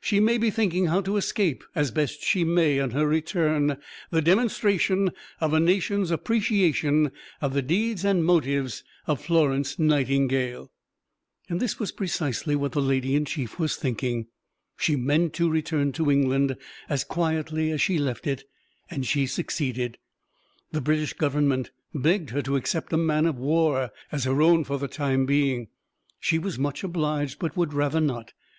[0.00, 3.76] She may be thinking how to escape, as best she may, on her return,
[4.10, 5.10] the demonstration
[5.42, 10.70] of a nation's appreciation of the deeds and motives of Florence Nightingale."
[11.50, 14.28] This was precisely what the Lady in Chief was thinking.
[14.78, 16.56] She meant to return to England
[16.88, 18.44] as quietly as she left it;
[18.90, 19.98] and she succeeded.
[20.72, 24.78] The British Government begged her to accept a man of war as her own for
[24.78, 25.68] the time being;
[26.18, 28.32] she was much obliged, but would rather not.